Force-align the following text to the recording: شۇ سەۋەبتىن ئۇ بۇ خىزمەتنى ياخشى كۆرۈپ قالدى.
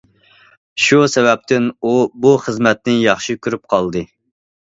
شۇ 0.83 1.01
سەۋەبتىن 1.15 1.67
ئۇ 1.89 1.93
بۇ 2.23 2.33
خىزمەتنى 2.45 2.97
ياخشى 3.03 3.35
كۆرۈپ 3.47 3.67
قالدى. 3.75 4.05